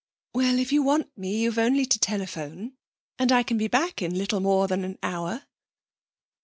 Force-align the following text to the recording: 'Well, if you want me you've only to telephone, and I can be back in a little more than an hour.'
'Well, 0.33 0.57
if 0.57 0.71
you 0.71 0.81
want 0.81 1.15
me 1.15 1.43
you've 1.43 1.59
only 1.59 1.85
to 1.85 1.99
telephone, 1.99 2.73
and 3.19 3.31
I 3.31 3.43
can 3.43 3.59
be 3.59 3.67
back 3.67 4.01
in 4.01 4.13
a 4.13 4.17
little 4.17 4.39
more 4.39 4.67
than 4.67 4.83
an 4.83 4.97
hour.' 5.03 5.43